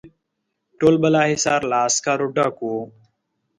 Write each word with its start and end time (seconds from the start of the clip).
ټول 0.79 0.95
بالاحصار 1.01 1.61
له 1.69 1.77
عسکرو 1.87 2.27
ډک 2.35 2.55
وو. 2.65 2.77